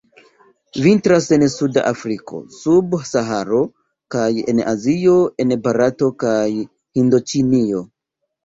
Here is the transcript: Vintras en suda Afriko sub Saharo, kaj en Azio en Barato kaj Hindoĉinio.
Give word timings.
Vintras 0.85 1.27
en 1.35 1.43
suda 1.55 1.83
Afriko 1.89 2.39
sub 2.55 2.97
Saharo, 3.11 3.59
kaj 4.15 4.25
en 4.55 4.63
Azio 4.73 5.15
en 5.45 5.55
Barato 5.69 6.11
kaj 6.25 6.41
Hindoĉinio. 7.03 7.89